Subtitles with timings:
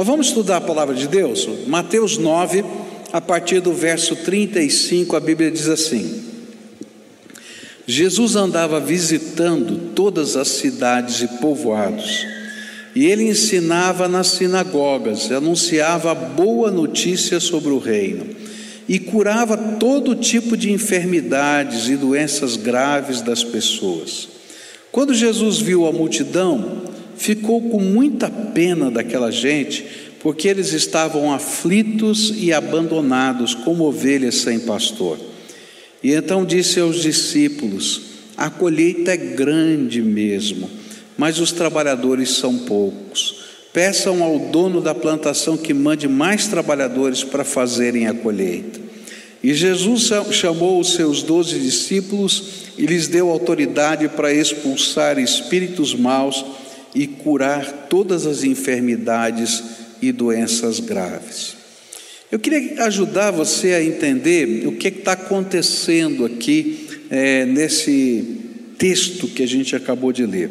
[0.00, 1.46] Mas vamos estudar a palavra de Deus?
[1.66, 2.64] Mateus 9,
[3.12, 6.22] a partir do verso 35, a Bíblia diz assim:
[7.86, 12.26] Jesus andava visitando todas as cidades e povoados,
[12.94, 18.26] e ele ensinava nas sinagogas, anunciava boa notícia sobre o reino,
[18.88, 24.30] e curava todo tipo de enfermidades e doenças graves das pessoas.
[24.90, 26.88] Quando Jesus viu a multidão,
[27.20, 29.84] ficou com muita pena daquela gente,
[30.20, 35.18] porque eles estavam aflitos e abandonados, como ovelhas sem pastor.
[36.02, 38.00] E então disse aos discípulos:
[38.38, 40.68] A colheita é grande mesmo,
[41.18, 43.38] mas os trabalhadores são poucos.
[43.70, 48.80] Peçam ao dono da plantação que mande mais trabalhadores para fazerem a colheita.
[49.42, 52.44] E Jesus chamou os seus doze discípulos
[52.76, 56.44] e lhes deu autoridade para expulsar espíritos maus
[56.94, 59.62] e curar todas as enfermidades
[60.00, 61.56] e doenças graves.
[62.30, 68.38] Eu queria ajudar você a entender o que está acontecendo aqui é, nesse
[68.78, 70.48] texto que a gente acabou de ler.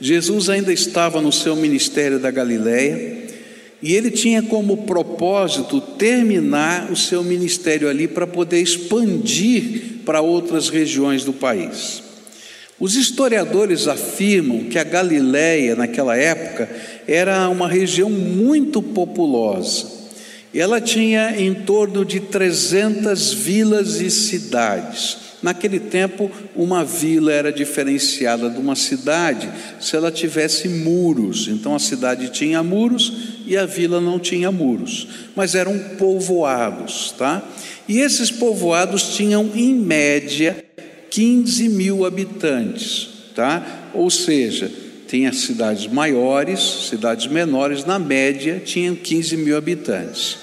[0.00, 3.24] Jesus ainda estava no seu ministério da Galileia
[3.82, 10.68] e ele tinha como propósito terminar o seu ministério ali para poder expandir para outras
[10.68, 12.03] regiões do país.
[12.84, 16.68] Os historiadores afirmam que a Galileia, naquela época,
[17.08, 19.86] era uma região muito populosa.
[20.54, 25.16] Ela tinha em torno de 300 vilas e cidades.
[25.42, 31.48] Naquele tempo, uma vila era diferenciada de uma cidade se ela tivesse muros.
[31.48, 37.42] Então, a cidade tinha muros e a vila não tinha muros, mas eram povoados, tá?
[37.88, 40.62] E esses povoados tinham, em média,
[41.14, 43.90] 15 mil habitantes, tá?
[43.94, 44.68] Ou seja,
[45.06, 50.36] tinha cidades maiores, cidades menores, na média tinham 15 mil habitantes.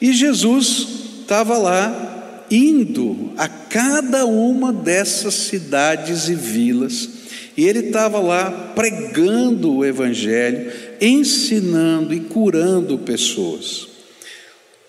[0.00, 0.86] E Jesus
[1.22, 7.08] estava lá indo a cada uma dessas cidades e vilas,
[7.56, 13.88] e ele estava lá pregando o Evangelho, ensinando e curando pessoas.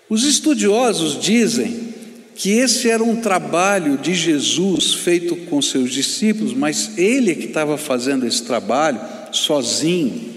[0.08, 1.93] Os estudiosos dizem
[2.34, 7.46] que esse era um trabalho de Jesus feito com seus discípulos, mas ele é que
[7.46, 9.00] estava fazendo esse trabalho
[9.30, 10.34] sozinho,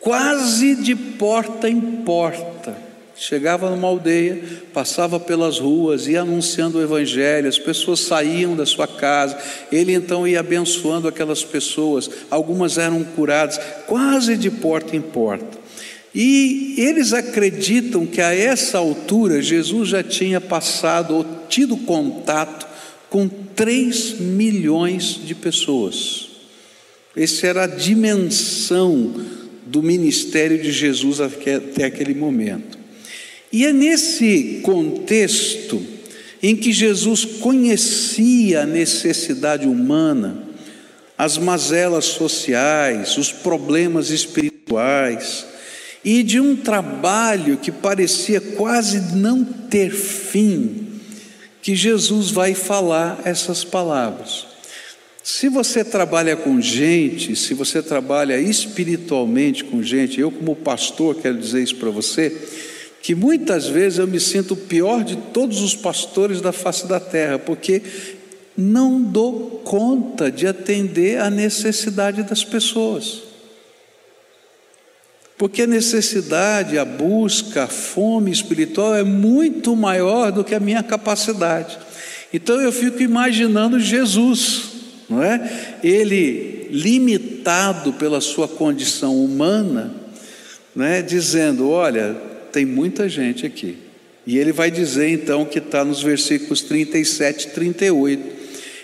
[0.00, 2.92] quase de porta em porta.
[3.14, 4.42] Chegava numa aldeia,
[4.72, 9.38] passava pelas ruas, ia anunciando o Evangelho, as pessoas saíam da sua casa,
[9.70, 15.61] ele então ia abençoando aquelas pessoas, algumas eram curadas, quase de porta em porta.
[16.14, 22.66] E eles acreditam que a essa altura Jesus já tinha passado ou tido contato
[23.08, 26.28] com 3 milhões de pessoas.
[27.16, 29.14] Essa era a dimensão
[29.66, 32.78] do ministério de Jesus até aquele momento.
[33.50, 35.82] E é nesse contexto
[36.42, 40.42] em que Jesus conhecia a necessidade humana,
[41.16, 45.46] as mazelas sociais, os problemas espirituais,
[46.04, 51.00] e de um trabalho que parecia quase não ter fim,
[51.60, 54.46] que Jesus vai falar essas palavras.
[55.22, 61.38] Se você trabalha com gente, se você trabalha espiritualmente com gente, eu, como pastor, quero
[61.38, 62.36] dizer isso para você,
[63.00, 66.98] que muitas vezes eu me sinto o pior de todos os pastores da face da
[66.98, 67.82] terra, porque
[68.56, 73.31] não dou conta de atender a necessidade das pessoas.
[75.42, 80.84] Porque a necessidade, a busca, a fome espiritual é muito maior do que a minha
[80.84, 81.76] capacidade.
[82.32, 84.62] Então eu fico imaginando Jesus,
[85.10, 85.78] não é?
[85.82, 89.92] Ele limitado pela sua condição humana,
[90.76, 91.02] né?
[91.02, 92.14] Dizendo: olha,
[92.52, 93.78] tem muita gente aqui.
[94.24, 98.22] E ele vai dizer então que está nos versículos 37 e 38.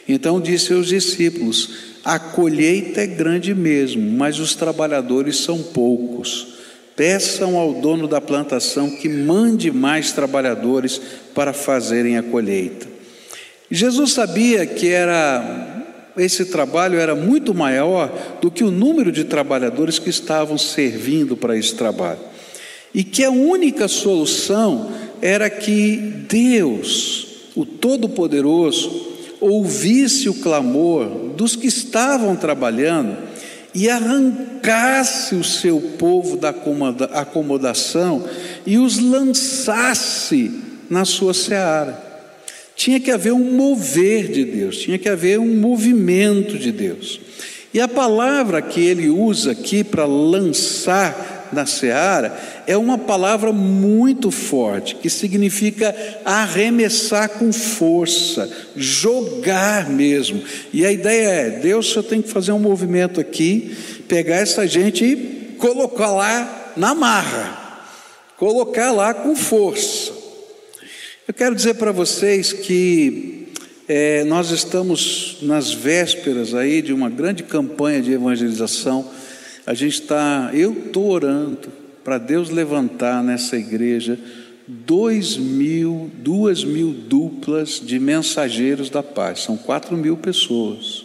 [0.08, 6.58] Então disse aos discípulos: a colheita é grande mesmo, mas os trabalhadores são poucos.
[6.96, 11.00] Peçam ao dono da plantação que mande mais trabalhadores
[11.34, 12.86] para fazerem a colheita.
[13.70, 15.78] Jesus sabia que era
[16.16, 21.56] esse trabalho era muito maior do que o número de trabalhadores que estavam servindo para
[21.56, 22.18] esse trabalho.
[22.92, 24.90] E que a única solução
[25.22, 25.96] era que
[26.28, 29.07] Deus, o Todo-Poderoso,
[29.40, 31.06] ouvisse o clamor
[31.36, 33.16] dos que estavam trabalhando
[33.74, 36.54] e arrancasse o seu povo da
[37.12, 38.24] acomodação
[38.66, 40.50] e os lançasse
[40.88, 42.06] na sua seara.
[42.74, 47.20] Tinha que haver um mover de Deus, tinha que haver um movimento de Deus.
[47.72, 52.36] E a palavra que ele usa aqui para lançar na seara
[52.66, 60.42] é uma palavra muito forte, que significa arremessar com força, jogar mesmo.
[60.72, 65.04] E a ideia é: Deus só tem que fazer um movimento aqui, pegar essa gente
[65.04, 67.84] e colocar lá na marra,
[68.36, 70.12] colocar lá com força.
[71.26, 73.48] Eu quero dizer para vocês que
[73.88, 79.10] é, nós estamos nas vésperas aí de uma grande campanha de evangelização.
[79.68, 81.68] A gente está, eu estou orando
[82.02, 84.18] para Deus levantar nessa igreja
[84.66, 89.42] dois mil, duas mil duplas de mensageiros da paz.
[89.42, 91.04] São quatro mil pessoas.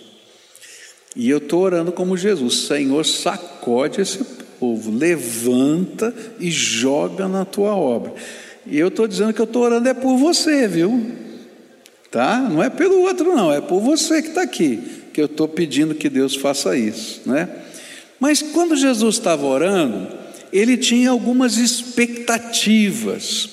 [1.13, 4.23] E eu estou orando como Jesus, Senhor, sacode esse
[4.57, 8.13] povo, levanta e joga na tua obra.
[8.65, 11.11] E eu estou dizendo que eu estou orando é por você, viu?
[12.09, 12.37] tá?
[12.39, 14.79] Não é pelo outro, não, é por você que está aqui,
[15.11, 17.49] que eu estou pedindo que Deus faça isso, né?
[18.23, 20.07] Mas quando Jesus estava orando,
[20.53, 23.49] ele tinha algumas expectativas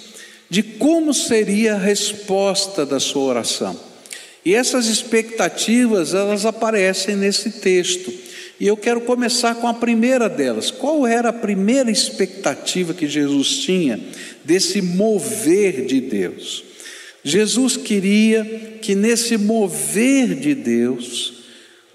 [0.49, 3.77] de como seria a resposta da sua oração.
[4.45, 8.13] E essas expectativas, elas aparecem nesse texto.
[8.61, 10.71] E eu quero começar com a primeira delas.
[10.71, 13.99] Qual era a primeira expectativa que Jesus tinha
[14.45, 16.63] desse mover de Deus?
[17.25, 21.40] Jesus queria que nesse mover de Deus,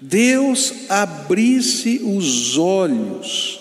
[0.00, 3.60] Deus abrisse os olhos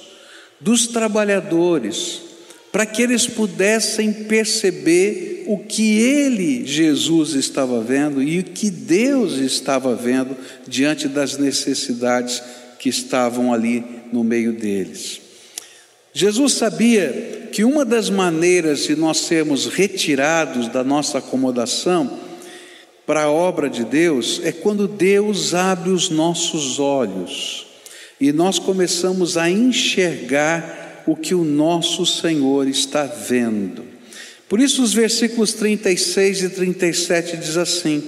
[0.59, 2.21] dos trabalhadores,
[2.71, 9.33] para que eles pudessem perceber o que ele, Jesus, estava vendo e o que Deus
[9.33, 10.35] estava vendo
[10.67, 12.41] diante das necessidades
[12.79, 15.21] que estavam ali no meio deles.
[16.13, 22.24] Jesus sabia que uma das maneiras de nós sermos retirados da nossa acomodação
[23.05, 27.67] para a obra de Deus é quando Deus abre os nossos olhos
[28.19, 33.83] e nós começamos a enxergar o que o nosso Senhor está vendo.
[34.49, 38.03] Por isso os versículos 36 e 37 diz assim,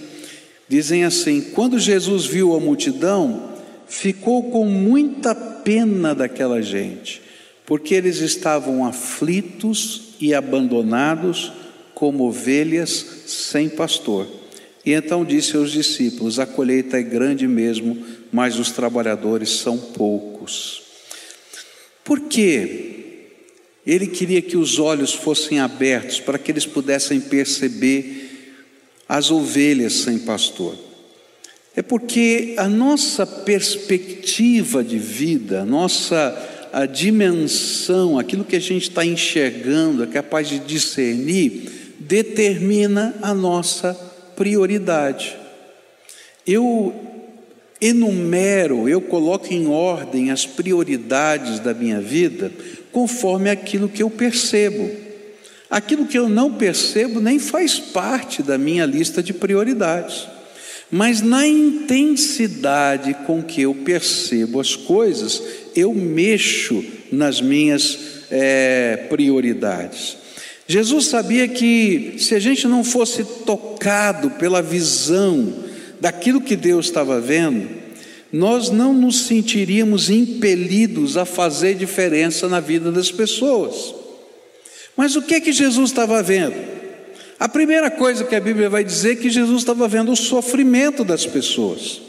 [0.68, 3.54] dizem assim: Quando Jesus viu a multidão,
[3.88, 7.28] ficou com muita pena daquela gente
[7.68, 11.52] porque eles estavam aflitos e abandonados
[11.94, 14.26] como ovelhas sem pastor.
[14.88, 20.82] E então disse aos discípulos: A colheita é grande mesmo, mas os trabalhadores são poucos.
[22.06, 22.94] Por quê?
[23.86, 28.54] Ele queria que os olhos fossem abertos para que eles pudessem perceber
[29.10, 30.78] as ovelhas sem pastor.
[31.76, 38.84] É porque a nossa perspectiva de vida, a nossa a dimensão, aquilo que a gente
[38.84, 44.07] está enxergando, é capaz de discernir, determina a nossa
[44.38, 45.36] prioridade.
[46.46, 46.96] Eu
[47.82, 52.52] enumero, eu coloco em ordem as prioridades da minha vida
[52.92, 54.90] conforme aquilo que eu percebo.
[55.70, 60.28] Aquilo que eu não percebo nem faz parte da minha lista de prioridades.
[60.90, 65.44] Mas na intensidade com que eu percebo as coisas,
[65.76, 68.00] eu mexo nas minhas
[68.32, 70.18] é, prioridades.
[70.68, 75.54] Jesus sabia que se a gente não fosse tocado pela visão
[76.00, 77.70] daquilo que Deus estava vendo,
[78.34, 83.96] nós não nos sentiríamos impelidos a fazer diferença na vida das pessoas.
[84.98, 86.56] Mas o que é que Jesus estava vendo?
[87.40, 91.06] A primeira coisa que a Bíblia vai dizer é que Jesus estava vendo o sofrimento
[91.06, 92.02] das pessoas.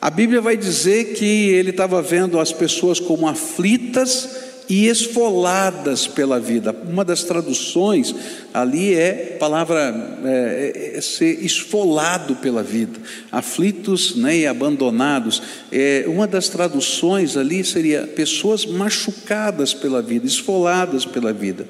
[0.00, 6.40] A Bíblia vai dizer que ele estava vendo as pessoas como aflitas e esfoladas pela
[6.40, 6.74] vida.
[6.88, 8.14] Uma das traduções
[8.52, 9.94] ali é palavra
[10.24, 12.98] é, é, é ser esfolado pela vida,
[13.30, 15.42] aflitos né, e abandonados.
[15.70, 21.68] É, uma das traduções ali seria pessoas machucadas pela vida, esfoladas pela vida.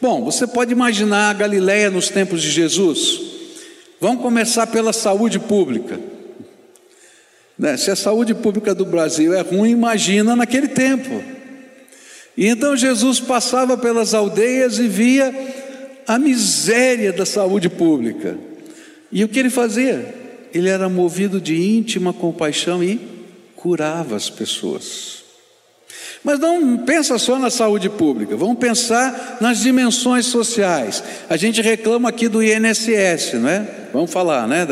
[0.00, 3.20] Bom, você pode imaginar a Galileia nos tempos de Jesus.
[4.00, 6.00] Vamos começar pela saúde pública.
[7.58, 7.76] Né?
[7.76, 11.22] Se a saúde pública do Brasil é ruim, imagina naquele tempo.
[12.40, 15.30] E então Jesus passava pelas aldeias e via
[16.08, 18.38] a miséria da saúde pública.
[19.12, 20.14] E o que ele fazia?
[20.50, 22.98] Ele era movido de íntima compaixão e
[23.54, 25.22] curava as pessoas.
[26.24, 31.04] Mas não pensa só na saúde pública, vamos pensar nas dimensões sociais.
[31.28, 33.66] A gente reclama aqui do INSS, não é?
[33.92, 34.66] Vamos falar, né?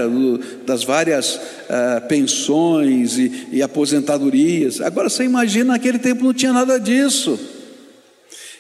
[0.65, 4.81] Das várias uh, pensões e, e aposentadorias.
[4.81, 7.57] Agora você imagina, naquele tempo não tinha nada disso.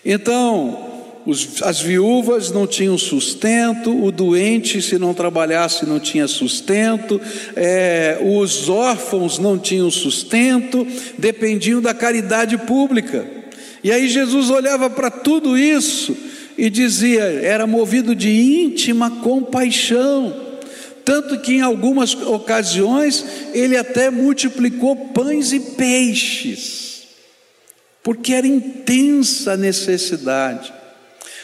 [0.04, 7.20] Então, os, as viúvas não tinham sustento, o doente, se não trabalhasse, não tinha sustento,
[7.54, 10.86] é, os órfãos não tinham sustento,
[11.18, 13.26] dependiam da caridade pública.
[13.84, 16.16] E aí Jesus olhava para tudo isso
[16.56, 20.34] e dizia, era movido de íntima compaixão.
[21.04, 23.24] Tanto que em algumas ocasiões
[23.54, 26.97] ele até multiplicou pães e peixes,
[28.08, 30.72] porque era intensa a necessidade.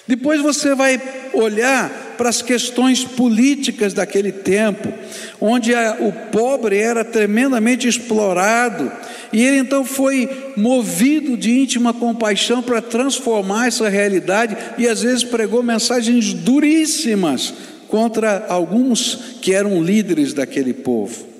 [0.06, 0.98] Depois você vai
[1.34, 4.90] olhar para as questões políticas daquele tempo,
[5.38, 8.90] onde a, o pobre era tremendamente explorado,
[9.30, 15.22] e ele então foi movido de íntima compaixão para transformar essa realidade, e às vezes
[15.22, 17.52] pregou mensagens duríssimas
[17.88, 21.33] contra alguns que eram líderes daquele povo.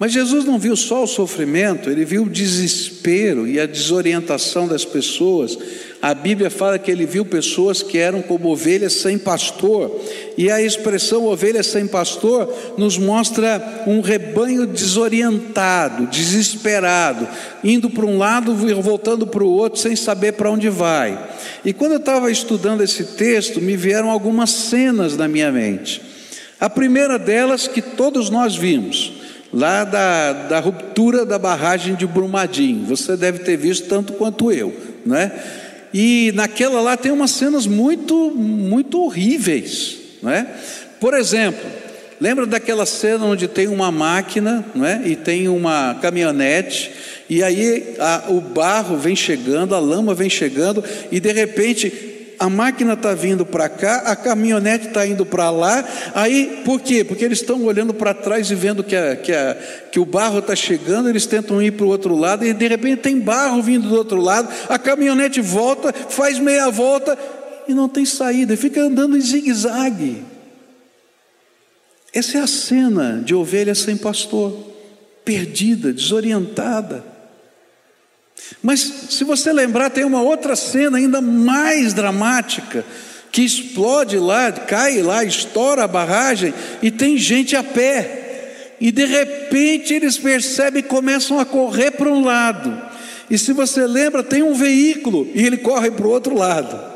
[0.00, 4.82] Mas Jesus não viu só o sofrimento, ele viu o desespero e a desorientação das
[4.82, 5.58] pessoas.
[6.00, 10.00] A Bíblia fala que ele viu pessoas que eram como ovelhas sem pastor,
[10.38, 17.28] e a expressão ovelha sem pastor nos mostra um rebanho desorientado, desesperado,
[17.62, 21.28] indo para um lado e voltando para o outro sem saber para onde vai.
[21.62, 26.00] E quando eu estava estudando esse texto, me vieram algumas cenas na minha mente.
[26.58, 29.19] A primeira delas que todos nós vimos
[29.52, 32.84] lá da, da ruptura da barragem de Brumadinho.
[32.86, 35.32] Você deve ter visto tanto quanto eu, né?
[35.92, 40.46] E naquela lá tem umas cenas muito, muito horríveis, né?
[41.00, 41.68] Por exemplo,
[42.20, 45.02] lembra daquela cena onde tem uma máquina, né?
[45.04, 46.92] E tem uma caminhonete
[47.28, 52.48] e aí a, o barro vem chegando, a lama vem chegando e de repente a
[52.48, 57.04] máquina está vindo para cá, a caminhonete está indo para lá, aí por quê?
[57.04, 59.54] Porque eles estão olhando para trás e vendo que, a, que, a,
[59.92, 63.02] que o barro está chegando, eles tentam ir para o outro lado, e de repente
[63.02, 67.18] tem barro vindo do outro lado, a caminhonete volta, faz meia volta
[67.68, 70.24] e não tem saída, fica andando em zigue-zague.
[72.14, 74.58] Essa é a cena de ovelha sem pastor,
[75.26, 77.04] perdida, desorientada.
[78.62, 78.80] Mas
[79.10, 82.84] se você lembrar, tem uma outra cena ainda mais dramática,
[83.32, 86.52] que explode lá, cai lá, estoura a barragem
[86.82, 88.76] e tem gente a pé.
[88.80, 92.90] E de repente eles percebem e começam a correr para um lado.
[93.30, 96.90] E se você lembra, tem um veículo e ele corre para o outro lado.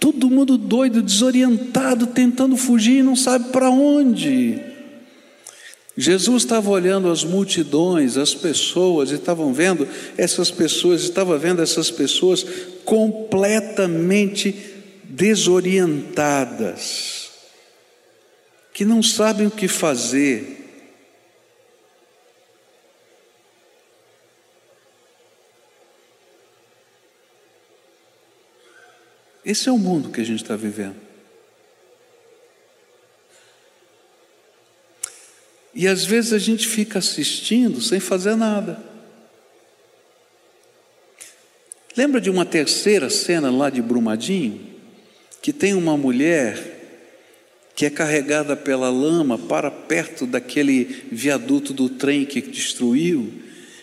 [0.00, 4.73] Todo mundo doido, desorientado, tentando fugir não sabe para onde.
[5.96, 9.86] Jesus estava olhando as multidões, as pessoas, e estavam vendo
[10.18, 12.44] essas pessoas, estava vendo essas pessoas
[12.84, 14.74] completamente
[15.04, 17.30] desorientadas,
[18.72, 20.62] que não sabem o que fazer.
[29.44, 31.13] Esse é o mundo que a gente está vivendo.
[35.74, 38.78] E às vezes a gente fica assistindo sem fazer nada.
[41.96, 44.60] Lembra de uma terceira cena lá de Brumadinho?
[45.42, 46.74] Que tem uma mulher
[47.74, 53.32] que é carregada pela lama para perto daquele viaduto do trem que destruiu.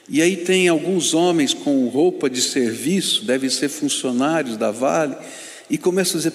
[0.08, 5.16] E aí tem alguns homens com roupa de serviço, devem ser funcionários da Vale,
[5.70, 6.34] e começam a dizer: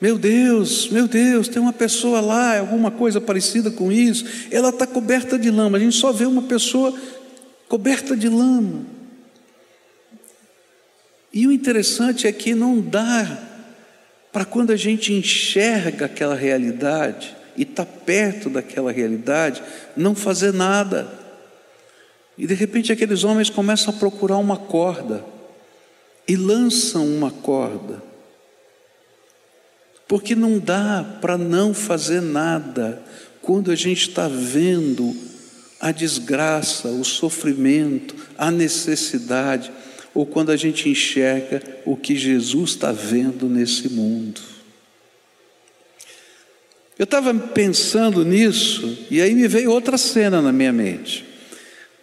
[0.00, 4.26] meu Deus, meu Deus, tem uma pessoa lá, alguma coisa parecida com isso.
[4.50, 5.78] Ela está coberta de lama.
[5.78, 6.94] A gente só vê uma pessoa
[7.68, 8.84] coberta de lama.
[11.32, 13.38] E o interessante é que não dá
[14.32, 19.62] para quando a gente enxerga aquela realidade e está perto daquela realidade,
[19.96, 21.08] não fazer nada.
[22.36, 25.24] E de repente aqueles homens começam a procurar uma corda
[26.26, 28.13] e lançam uma corda
[30.14, 33.02] porque não dá para não fazer nada
[33.42, 35.12] quando a gente está vendo
[35.80, 39.72] a desgraça, o sofrimento, a necessidade,
[40.14, 44.40] ou quando a gente enxerga o que Jesus está vendo nesse mundo.
[46.96, 51.26] Eu estava pensando nisso e aí me veio outra cena na minha mente,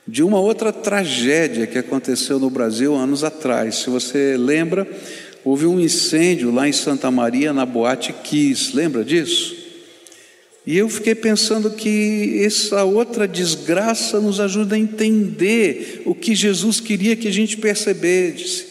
[0.06, 3.75] de uma outra tragédia que aconteceu no Brasil anos atrás.
[3.75, 4.86] Se você lembra,
[5.43, 9.55] houve um incêndio lá em Santa Maria, na Boate Kiss, lembra disso?
[10.65, 16.79] E eu fiquei pensando que essa outra desgraça nos ajuda a entender o que Jesus
[16.79, 18.65] queria que a gente percebesse.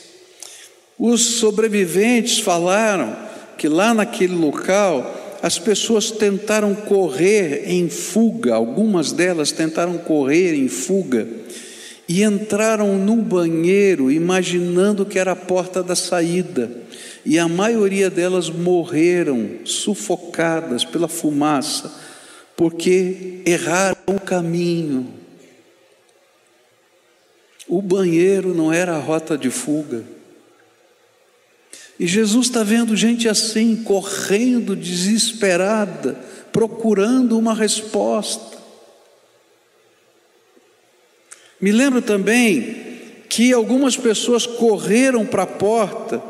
[0.96, 3.16] Os sobreviventes falaram
[3.58, 10.68] que lá naquele local as pessoas tentaram correr em fuga, algumas delas tentaram correr em
[10.68, 11.39] fuga
[12.10, 16.68] e entraram no banheiro imaginando que era a porta da saída,
[17.24, 21.88] e a maioria delas morreram sufocadas pela fumaça,
[22.56, 25.08] porque erraram o caminho.
[27.68, 30.02] O banheiro não era a rota de fuga.
[31.96, 36.18] E Jesus está vendo gente assim, correndo, desesperada,
[36.50, 38.59] procurando uma resposta.
[41.60, 42.90] Me lembro também
[43.28, 46.22] que algumas pessoas correram para a porta,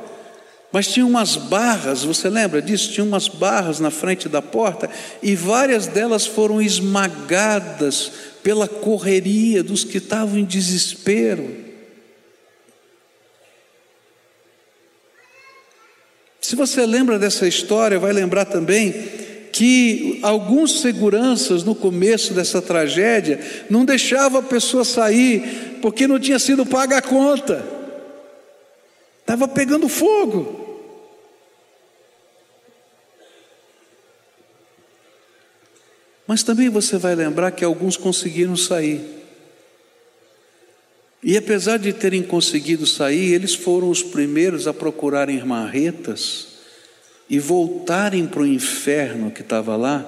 [0.72, 2.92] mas tinha umas barras, você lembra disso?
[2.92, 4.88] Tinha umas barras na frente da porta
[5.22, 11.70] e várias delas foram esmagadas pela correria dos que estavam em desespero.
[16.40, 18.92] Se você lembra dessa história, vai lembrar também
[19.60, 23.38] que alguns seguranças no começo dessa tragédia
[23.68, 27.62] não deixavam a pessoa sair porque não tinha sido paga a conta.
[29.20, 30.88] Estava pegando fogo.
[36.26, 39.04] Mas também você vai lembrar que alguns conseguiram sair.
[41.22, 46.49] E apesar de terem conseguido sair, eles foram os primeiros a procurarem marretas
[47.30, 50.04] e voltarem para o inferno que estava lá,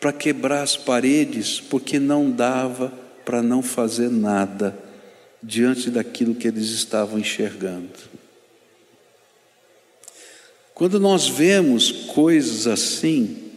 [0.00, 2.92] para quebrar as paredes, porque não dava
[3.24, 4.78] para não fazer nada
[5.42, 7.90] diante daquilo que eles estavam enxergando.
[10.72, 13.50] Quando nós vemos coisas assim,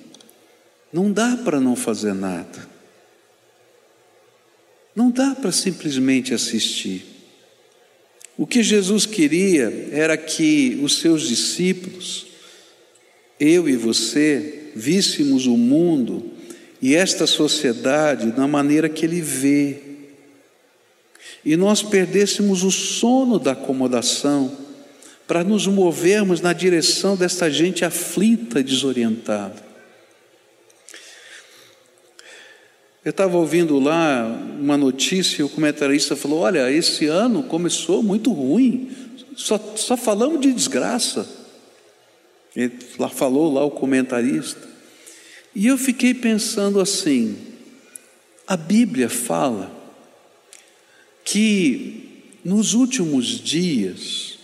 [0.92, 2.68] não dá para não fazer nada.
[4.96, 7.06] Não dá para simplesmente assistir.
[8.38, 12.35] O que Jesus queria era que os seus discípulos,
[13.40, 16.32] eu e você, víssemos o mundo
[16.82, 19.78] e esta sociedade da maneira que ele vê.
[21.44, 24.56] E nós perdêssemos o sono da acomodação
[25.28, 29.64] para nos movermos na direção desta gente aflita e desorientada.
[33.04, 34.26] Eu estava ouvindo lá
[34.60, 38.90] uma notícia e o comentarista falou: Olha, esse ano começou muito ruim,
[39.36, 41.45] só, só falamos de desgraça.
[42.56, 44.68] Ele lá falou lá o comentarista.
[45.54, 47.38] E eu fiquei pensando assim:
[48.48, 49.72] a Bíblia fala
[51.24, 54.38] que nos últimos dias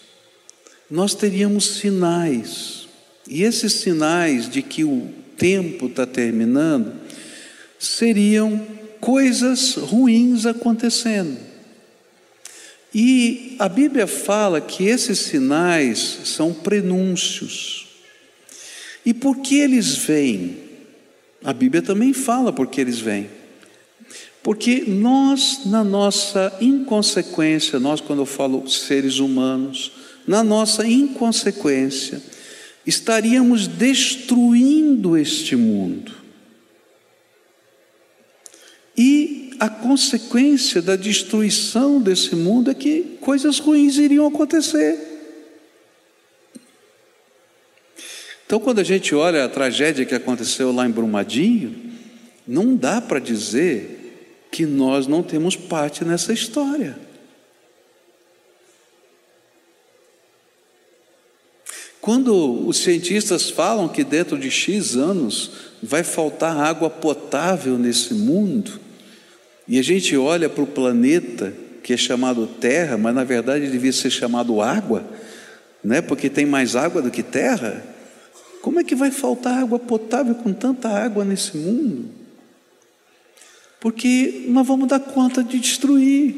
[0.90, 2.88] nós teríamos sinais,
[3.30, 5.08] e esses sinais de que o
[5.38, 7.00] tempo está terminando
[7.80, 8.68] seriam
[9.00, 11.38] coisas ruins acontecendo.
[12.94, 17.88] E a Bíblia fala que esses sinais são prenúncios.
[19.06, 20.58] E por que eles vêm?
[21.44, 23.30] A Bíblia também fala por que eles vêm.
[24.44, 29.92] Porque nós, na nossa inconsequência, nós, quando eu falo seres humanos,
[30.28, 32.22] na nossa inconsequência,
[32.86, 36.12] estaríamos destruindo este mundo.
[38.98, 45.11] E a consequência da destruição desse mundo é que coisas ruins iriam acontecer.
[48.52, 51.74] Então, quando a gente olha a tragédia que aconteceu lá em Brumadinho,
[52.46, 57.00] não dá para dizer que nós não temos parte nessa história.
[62.02, 68.82] Quando os cientistas falam que dentro de X anos vai faltar água potável nesse mundo,
[69.66, 73.94] e a gente olha para o planeta que é chamado Terra, mas na verdade devia
[73.94, 75.06] ser chamado água,
[75.82, 76.02] né?
[76.02, 77.91] porque tem mais água do que terra.
[78.62, 82.10] Como é que vai faltar água potável com tanta água nesse mundo?
[83.80, 86.36] Porque nós vamos dar conta de destruir.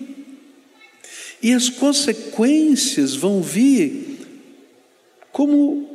[1.42, 4.20] E as consequências vão vir
[5.32, 5.90] como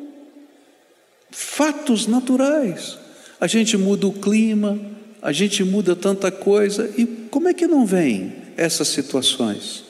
[1.30, 2.98] fatos naturais.
[3.40, 4.78] A gente muda o clima,
[5.22, 9.87] a gente muda tanta coisa, e como é que não vem essas situações?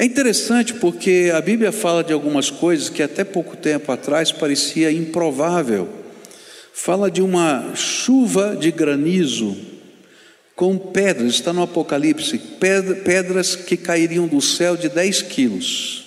[0.00, 4.90] É interessante porque a Bíblia fala de algumas coisas que até pouco tempo atrás parecia
[4.90, 5.90] improvável.
[6.72, 9.54] Fala de uma chuva de granizo
[10.56, 12.40] com pedras, está no Apocalipse,
[13.04, 16.06] pedras que cairiam do céu de 10 quilos.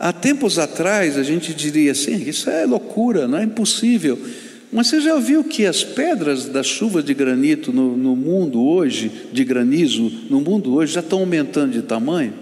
[0.00, 4.18] Há tempos atrás a gente diria assim: isso é loucura, não é impossível.
[4.72, 9.12] Mas você já viu que as pedras das chuvas de granito no, no mundo hoje,
[9.30, 12.32] de granizo, no mundo hoje, já estão aumentando de tamanho?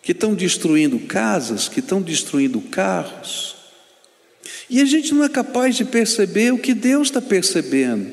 [0.00, 3.56] Que estão destruindo casas, que estão destruindo carros.
[4.70, 8.12] E a gente não é capaz de perceber o que Deus está percebendo,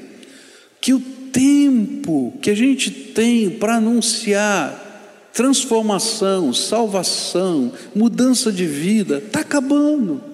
[0.81, 0.99] que o
[1.31, 10.32] tempo que a gente tem para anunciar transformação, salvação, mudança de vida, está acabando.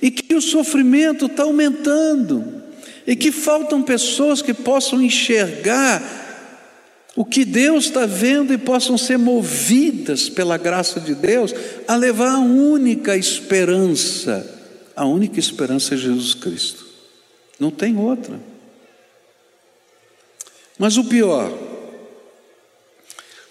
[0.00, 2.60] E que o sofrimento está aumentando.
[3.06, 6.20] e que faltam pessoas que possam enxergar
[7.16, 11.52] o que Deus está vendo e possam ser movidas pela graça de Deus
[11.88, 14.58] a levar a única esperança.
[14.94, 16.86] A única esperança é Jesus Cristo.
[17.58, 18.40] Não tem outra.
[20.78, 21.52] Mas o pior,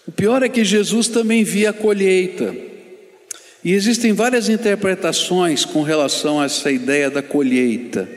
[0.07, 2.55] o pior é que Jesus também via a colheita.
[3.63, 8.09] E existem várias interpretações com relação a essa ideia da colheita.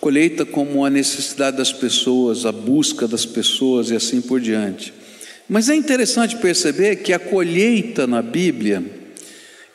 [0.00, 4.92] Colheita como a necessidade das pessoas, a busca das pessoas e assim por diante.
[5.48, 8.82] Mas é interessante perceber que a colheita na Bíblia,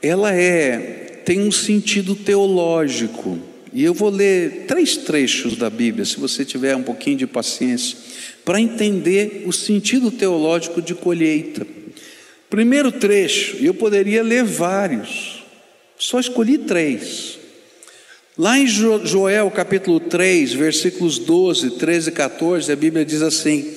[0.02, 3.38] ela é tem um sentido teológico.
[3.72, 7.98] E eu vou ler três trechos da Bíblia, se você tiver um pouquinho de paciência,
[8.44, 11.68] para entender o sentido teológico de colheita.
[12.50, 15.44] Primeiro trecho, eu poderia ler vários,
[15.98, 17.38] só escolhi três.
[18.36, 23.72] Lá em Joel capítulo 3, versículos 12, 13 e 14, a Bíblia diz assim: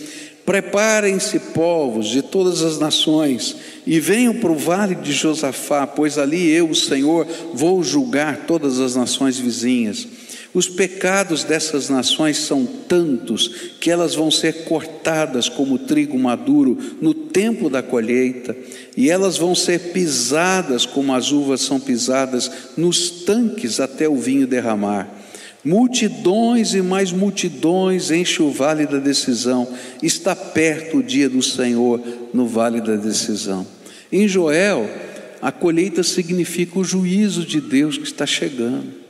[0.47, 3.57] Preparem-se, povos de todas as nações,
[3.87, 8.81] e venham para o vale de Josafá, pois ali eu, o Senhor, vou julgar todas
[8.81, 10.07] as nações vizinhas.
[10.55, 13.49] Os pecados dessas nações são tantos
[13.81, 18.55] que elas vão ser cortadas como trigo maduro no tempo da colheita,
[18.95, 24.47] e elas vão ser pisadas como as uvas são pisadas nos tanques até o vinho
[24.47, 25.09] derramar.
[25.65, 29.67] Multidões e mais multidões enche o vale da decisão.
[30.03, 32.03] Está perto o dia do Senhor
[32.35, 33.65] no vale da decisão.
[34.11, 34.91] Em Joel,
[35.41, 39.02] a colheita significa o juízo de Deus que está chegando.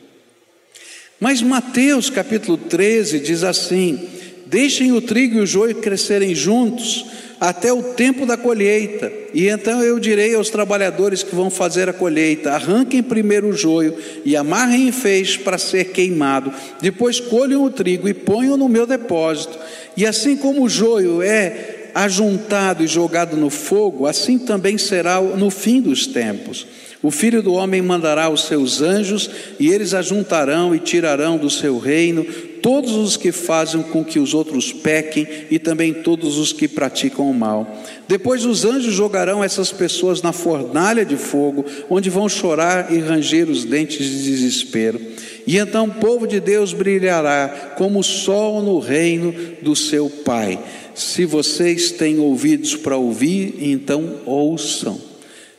[1.23, 4.09] Mas Mateus capítulo 13 diz assim:
[4.45, 7.07] Deixem o trigo e o joio crescerem juntos
[7.39, 9.13] até o tempo da colheita.
[9.33, 13.97] E então eu direi aos trabalhadores que vão fazer a colheita: arranquem primeiro o joio
[14.25, 16.53] e amarrem em feixe para ser queimado.
[16.81, 19.57] Depois colham o trigo e ponham no meu depósito.
[19.97, 25.51] E assim como o joio é ajuntado e jogado no fogo, assim também será no
[25.51, 26.67] fim dos tempos.
[27.03, 31.79] O filho do homem mandará os seus anjos, e eles ajuntarão e tirarão do seu
[31.79, 32.25] reino
[32.63, 37.29] todos os que fazem com que os outros pequem e também todos os que praticam
[37.29, 37.83] o mal.
[38.07, 43.51] Depois os anjos jogarão essas pessoas na fornalha de fogo, onde vão chorar e ranger
[43.51, 45.01] os dentes de desespero.
[45.45, 50.61] E então o povo de Deus brilhará como o sol no reino do seu Pai.
[50.95, 55.12] Se vocês têm ouvidos para ouvir, então ouçam.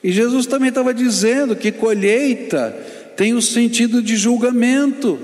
[0.04, 2.76] E Jesus também estava dizendo que colheita
[3.16, 5.20] tem o sentido de julgamento.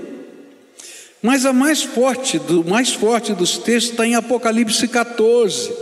[1.22, 5.79] Mas a mais forte, do mais forte dos textos está em Apocalipse 14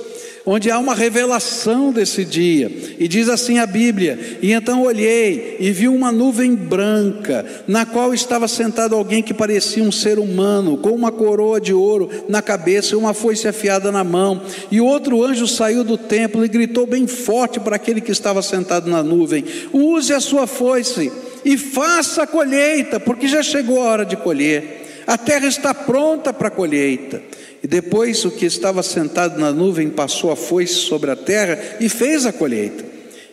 [0.50, 2.72] onde há uma revelação desse dia.
[2.98, 8.14] E diz assim a Bíblia: E então olhei e vi uma nuvem branca, na qual
[8.14, 12.94] estava sentado alguém que parecia um ser humano, com uma coroa de ouro na cabeça
[12.94, 14.40] e uma foice afiada na mão.
[14.70, 18.88] E outro anjo saiu do templo e gritou bem forte para aquele que estava sentado
[18.88, 21.12] na nuvem: Use a sua foice
[21.44, 24.78] e faça a colheita, porque já chegou a hora de colher.
[25.06, 27.22] A terra está pronta para a colheita.
[27.62, 31.88] E depois o que estava sentado na nuvem passou a foice sobre a terra e
[31.88, 32.84] fez a colheita.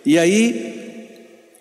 [0.06, 0.84] E aí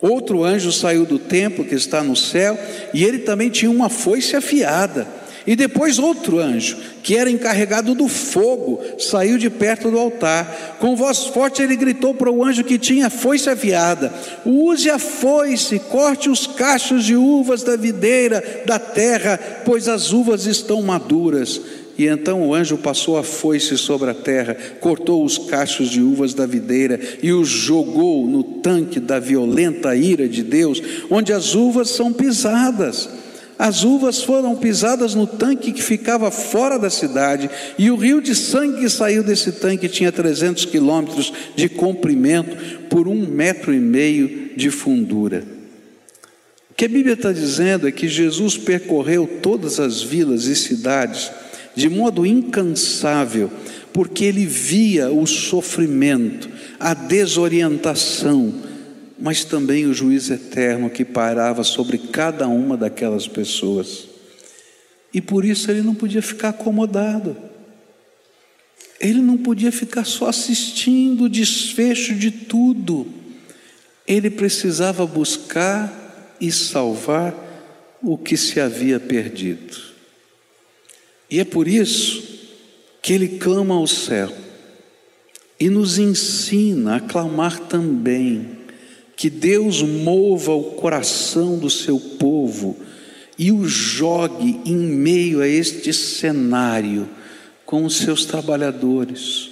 [0.01, 2.57] outro anjo saiu do templo que está no céu,
[2.93, 5.07] e ele também tinha uma foice afiada.
[5.47, 10.77] E depois outro anjo, que era encarregado do fogo, saiu de perto do altar.
[10.79, 14.11] Com voz forte ele gritou para o anjo que tinha foice afiada:
[14.43, 20.47] Use a foice, corte os cachos de uvas da videira da terra, pois as uvas
[20.47, 21.61] estão maduras.
[21.97, 26.33] E então o anjo passou a foice sobre a terra, cortou os cachos de uvas
[26.33, 31.89] da videira e os jogou no tanque da violenta ira de Deus, onde as uvas
[31.89, 33.07] são pisadas.
[33.57, 38.35] As uvas foram pisadas no tanque que ficava fora da cidade, e o rio de
[38.35, 42.57] sangue que saiu desse tanque tinha 300 quilômetros de comprimento
[42.89, 45.45] por um metro e meio de fundura.
[46.69, 51.31] O que a Bíblia está dizendo é que Jesus percorreu todas as vilas e cidades
[51.75, 53.51] de modo incansável,
[53.91, 58.53] porque ele via o sofrimento, a desorientação,
[59.19, 64.07] mas também o juízo eterno que pairava sobre cada uma daquelas pessoas.
[65.13, 67.37] E por isso ele não podia ficar acomodado.
[68.99, 73.07] Ele não podia ficar só assistindo o desfecho de tudo.
[74.07, 77.33] Ele precisava buscar e salvar
[78.01, 79.94] o que se havia perdido.
[81.29, 82.23] E é por isso
[83.01, 84.31] que ele clama ao céu
[85.59, 88.57] e nos ensina a clamar também
[89.15, 92.77] que Deus mova o coração do seu povo
[93.37, 97.07] e o jogue em meio a este cenário
[97.65, 99.49] com os seus trabalhadores,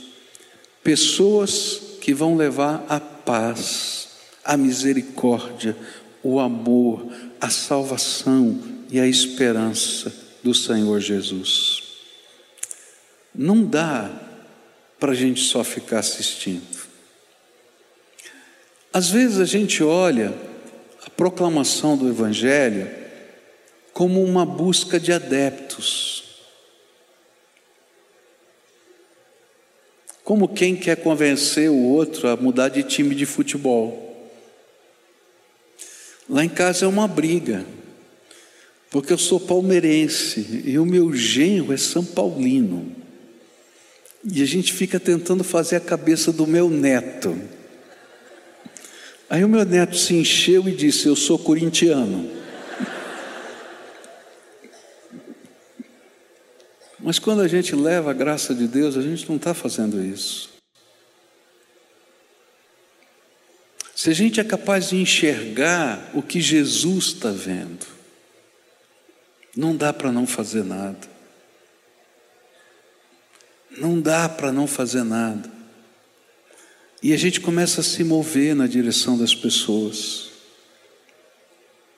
[0.83, 4.09] pessoas que vão levar a paz,
[4.43, 5.75] a misericórdia,
[6.21, 7.05] o amor,
[7.39, 8.59] a salvação
[8.91, 11.83] e a esperança do Senhor Jesus.
[13.33, 14.11] Não dá
[14.99, 16.83] para a gente só ficar assistindo.
[18.93, 20.33] Às vezes a gente olha
[21.05, 22.89] a proclamação do Evangelho
[23.91, 26.23] como uma busca de adeptos.
[30.23, 34.31] Como quem quer convencer o outro a mudar de time de futebol.
[36.29, 37.65] Lá em casa é uma briga,
[38.93, 42.95] porque eu sou palmeirense e o meu genro é São Paulino.
[44.23, 47.35] E a gente fica tentando fazer a cabeça do meu neto.
[49.27, 52.29] Aí o meu neto se encheu e disse: Eu sou corintiano.
[56.99, 60.51] Mas quando a gente leva a graça de Deus, a gente não está fazendo isso.
[63.95, 67.92] Se a gente é capaz de enxergar o que Jesus está vendo,
[69.55, 71.13] não dá para não fazer nada.
[73.77, 75.51] Não dá para não fazer nada.
[77.01, 80.29] E a gente começa a se mover na direção das pessoas.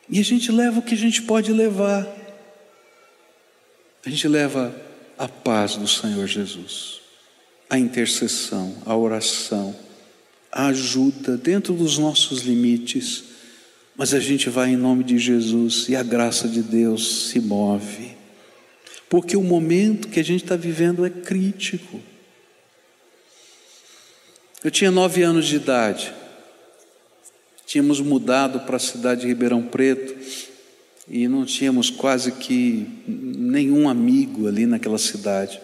[0.09, 2.07] E a gente leva o que a gente pode levar.
[4.05, 4.75] A gente leva
[5.17, 7.01] a paz do Senhor Jesus,
[7.69, 9.75] a intercessão, a oração,
[10.51, 13.23] a ajuda dentro dos nossos limites,
[13.97, 18.11] mas a gente vai em nome de Jesus e a graça de Deus se move,
[19.09, 22.01] porque o momento que a gente está vivendo é crítico.
[24.63, 26.13] Eu tinha nove anos de idade,
[27.65, 30.15] tínhamos mudado para a cidade de Ribeirão Preto
[31.07, 35.61] e não tínhamos quase que nenhum amigo ali naquela cidade.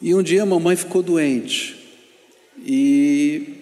[0.00, 1.76] E um dia a mamãe ficou doente
[2.58, 3.55] e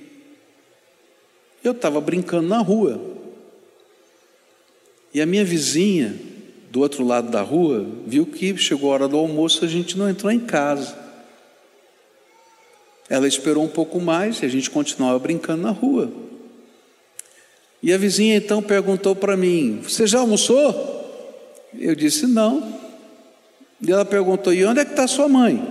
[1.65, 3.01] eu estava brincando na rua.
[5.13, 6.15] E a minha vizinha,
[6.71, 10.09] do outro lado da rua, viu que chegou a hora do almoço, a gente não
[10.09, 10.97] entrou em casa.
[13.09, 16.13] Ela esperou um pouco mais e a gente continuava brincando na rua.
[17.83, 21.71] E a vizinha então perguntou para mim: Você já almoçou?
[21.79, 22.81] Eu disse: Não.
[23.81, 25.63] E ela perguntou: E onde é que está sua mãe?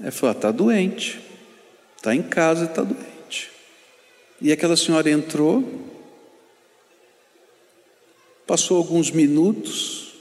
[0.00, 1.20] Ela falou: Está ah, doente.
[1.96, 3.11] Está em casa e está doente.
[4.44, 5.62] E aquela senhora entrou,
[8.44, 10.14] passou alguns minutos,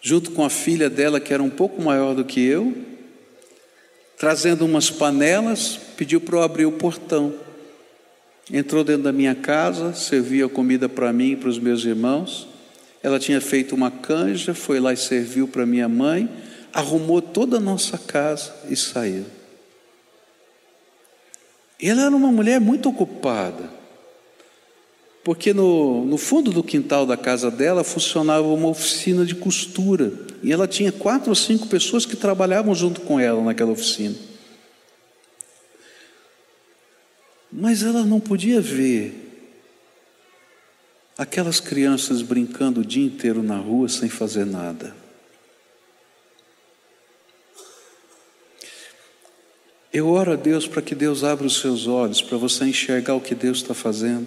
[0.00, 2.74] junto com a filha dela, que era um pouco maior do que eu,
[4.16, 7.34] trazendo umas panelas, pediu para eu abrir o portão.
[8.50, 12.48] Entrou dentro da minha casa, servia comida para mim e para os meus irmãos.
[13.02, 16.30] Ela tinha feito uma canja, foi lá e serviu para minha mãe,
[16.72, 19.26] arrumou toda a nossa casa e saiu.
[21.80, 23.70] Ela era uma mulher muito ocupada,
[25.22, 30.12] porque no, no fundo do quintal da casa dela funcionava uma oficina de costura,
[30.42, 34.16] e ela tinha quatro ou cinco pessoas que trabalhavam junto com ela naquela oficina.
[37.50, 39.24] Mas ela não podia ver
[41.16, 44.94] aquelas crianças brincando o dia inteiro na rua sem fazer nada.
[49.92, 53.20] Eu oro a Deus para que Deus abra os seus olhos, para você enxergar o
[53.20, 54.26] que Deus está fazendo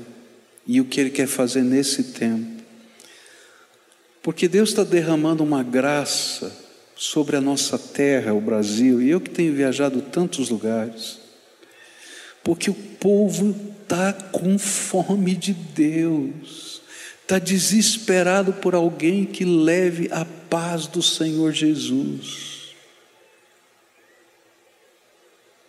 [0.65, 2.63] e o que Ele quer fazer nesse tempo.
[4.23, 6.51] Porque Deus está derramando uma graça
[6.95, 11.19] sobre a nossa terra, o Brasil, e eu que tenho viajado tantos lugares.
[12.43, 16.81] Porque o povo está com fome de Deus,
[17.21, 22.50] está desesperado por alguém que leve a paz do Senhor Jesus.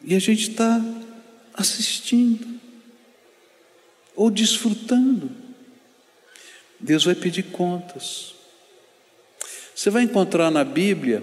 [0.05, 0.81] E a gente está
[1.55, 2.47] assistindo,
[4.17, 5.31] ou desfrutando.
[6.79, 8.35] Deus vai pedir contas.
[9.75, 11.23] Você vai encontrar na Bíblia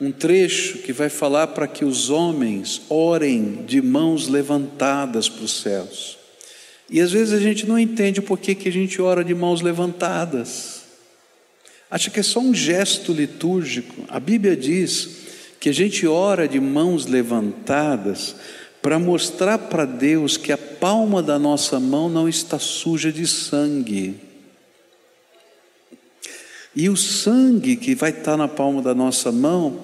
[0.00, 5.60] um trecho que vai falar para que os homens orem de mãos levantadas para os
[5.60, 6.16] céus.
[6.88, 9.60] E às vezes a gente não entende o porquê que a gente ora de mãos
[9.60, 10.82] levantadas.
[11.90, 14.04] Acha que é só um gesto litúrgico.
[14.08, 15.27] A Bíblia diz
[15.60, 18.36] que a gente ora de mãos levantadas
[18.80, 24.14] para mostrar para Deus que a palma da nossa mão não está suja de sangue.
[26.74, 29.80] E o sangue que vai estar na palma da nossa mão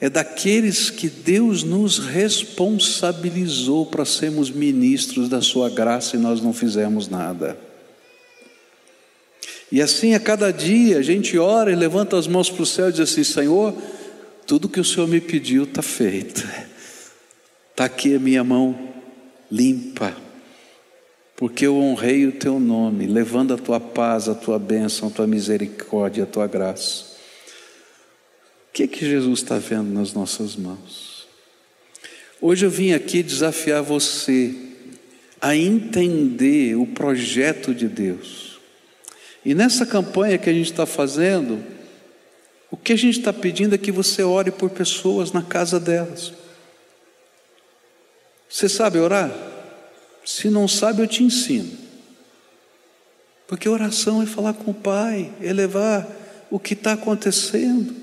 [0.00, 6.52] é daqueles que Deus nos responsabilizou para sermos ministros da Sua graça e nós não
[6.52, 7.58] fizemos nada.
[9.72, 12.88] E assim a cada dia a gente ora e levanta as mãos para o céu
[12.88, 13.74] e diz assim: Senhor,
[14.50, 16.44] tudo que o Senhor me pediu está feito.
[17.70, 18.92] Está aqui a minha mão
[19.48, 20.12] limpa,
[21.36, 25.24] porque eu honrei o teu nome, levando a tua paz, a tua bênção, a tua
[25.28, 27.04] misericórdia, a tua graça.
[28.68, 31.28] O que, que Jesus está vendo nas nossas mãos?
[32.40, 34.52] Hoje eu vim aqui desafiar você
[35.40, 38.58] a entender o projeto de Deus.
[39.44, 41.64] E nessa campanha que a gente está fazendo,
[42.70, 46.32] o que a gente está pedindo é que você ore por pessoas na casa delas.
[48.48, 49.32] Você sabe orar?
[50.24, 51.70] Se não sabe, eu te ensino.
[53.48, 56.08] Porque oração é falar com o Pai, é levar
[56.50, 57.94] o que está acontecendo,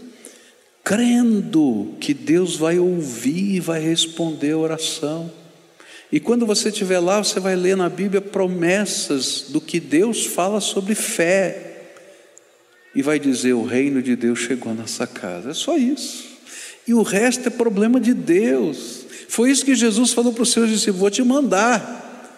[0.83, 5.31] crendo que Deus vai ouvir e vai responder a oração.
[6.11, 10.59] E quando você estiver lá, você vai ler na Bíblia promessas do que Deus fala
[10.59, 11.66] sobre fé
[12.97, 15.51] e vai dizer: o reino de Deus chegou nessa casa.
[15.51, 16.25] É só isso.
[16.87, 19.05] E o resto é problema de Deus.
[19.29, 22.33] Foi isso que Jesus falou para os seus discípulos: vou te mandar.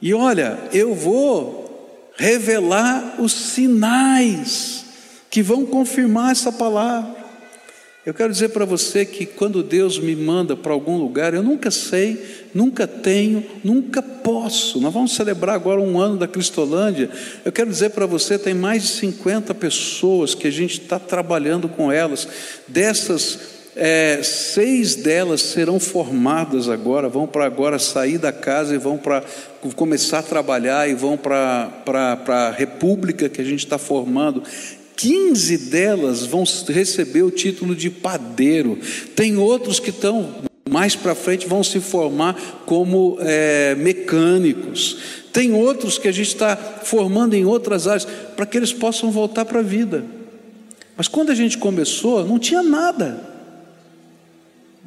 [0.00, 4.86] E olha, eu vou revelar os sinais
[5.30, 7.21] que vão confirmar essa palavra.
[8.04, 11.70] Eu quero dizer para você que quando Deus me manda para algum lugar, eu nunca
[11.70, 12.20] sei,
[12.52, 14.80] nunca tenho, nunca posso.
[14.80, 17.08] Nós vamos celebrar agora um ano da Cristolândia.
[17.44, 21.68] Eu quero dizer para você, tem mais de 50 pessoas que a gente está trabalhando
[21.68, 22.26] com elas.
[22.66, 23.38] Dessas,
[23.76, 29.22] é, seis delas serão formadas agora, vão para agora sair da casa e vão para
[29.76, 31.70] começar a trabalhar e vão para
[32.26, 34.42] a república que a gente está formando.
[35.02, 38.78] 15 delas vão receber o título de padeiro.
[39.16, 40.32] Tem outros que estão
[40.70, 44.98] mais para frente vão se formar como é, mecânicos.
[45.32, 49.44] Tem outros que a gente está formando em outras áreas para que eles possam voltar
[49.44, 50.04] para a vida.
[50.96, 53.28] Mas quando a gente começou, não tinha nada.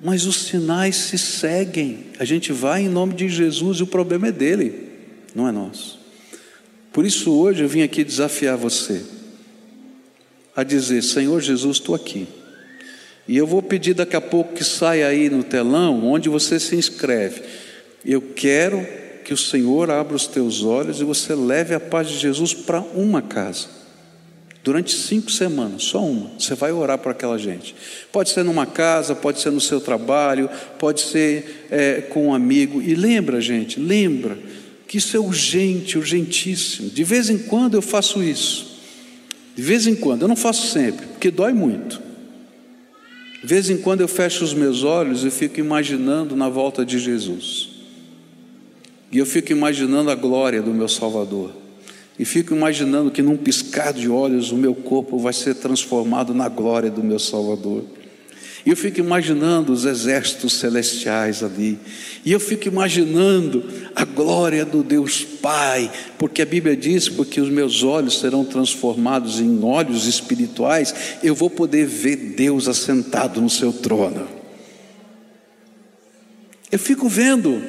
[0.01, 2.06] Mas os sinais se seguem.
[2.17, 4.91] A gente vai em nome de Jesus e o problema é dele,
[5.36, 5.99] não é nosso.
[6.93, 9.04] Por isso hoje eu vim aqui desafiar você
[10.55, 12.27] a dizer: Senhor Jesus, estou aqui.
[13.27, 16.75] E eu vou pedir daqui a pouco que saia aí no telão onde você se
[16.75, 17.41] inscreve.
[18.05, 18.85] Eu quero
[19.23, 22.79] que o Senhor abra os teus olhos e você leve a paz de Jesus para
[22.79, 23.67] uma casa.
[24.63, 26.31] Durante cinco semanas, só uma.
[26.39, 27.75] Você vai orar para aquela gente.
[28.11, 32.81] Pode ser numa casa, pode ser no seu trabalho, pode ser é, com um amigo.
[32.81, 34.37] E lembra, gente, lembra
[34.87, 36.89] que isso é urgente, urgentíssimo.
[36.89, 38.74] De vez em quando eu faço isso.
[39.55, 42.01] De vez em quando, eu não faço sempre, porque dói muito.
[43.41, 46.99] De vez em quando eu fecho os meus olhos e fico imaginando na volta de
[46.99, 47.69] Jesus.
[49.11, 51.51] E eu fico imaginando a glória do meu Salvador.
[52.17, 56.49] E fico imaginando que num piscar de olhos o meu corpo vai ser transformado na
[56.49, 57.83] glória do meu Salvador.
[58.65, 61.78] E eu fico imaginando os exércitos celestiais ali.
[62.25, 63.63] E eu fico imaginando
[63.95, 69.39] a glória do Deus Pai, porque a Bíblia diz: porque os meus olhos serão transformados
[69.39, 74.28] em olhos espirituais, eu vou poder ver Deus assentado no seu trono.
[76.71, 77.62] Eu fico vendo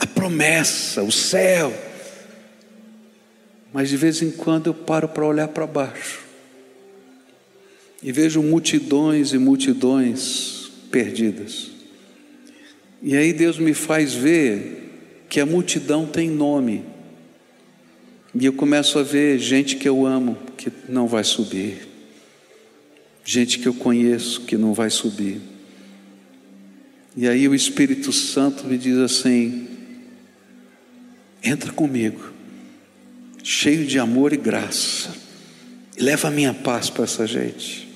[0.00, 1.72] a promessa, o céu.
[3.72, 6.29] Mas de vez em quando eu paro para olhar para baixo
[8.02, 11.70] e vejo multidões e multidões perdidas.
[13.02, 16.84] E aí Deus me faz ver que a multidão tem nome.
[18.34, 21.88] E eu começo a ver gente que eu amo que não vai subir,
[23.24, 25.40] gente que eu conheço que não vai subir.
[27.16, 29.66] E aí o Espírito Santo me diz assim:
[31.42, 32.32] entra comigo,
[33.42, 35.14] cheio de amor e graça,
[35.96, 37.89] e leva a minha paz para essa gente.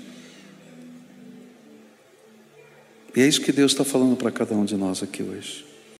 [3.16, 5.64] E é isso que Deus está falando para cada um de nós aqui hoje.